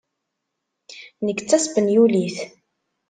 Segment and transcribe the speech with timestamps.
[1.25, 2.37] Nekk d taspenyult.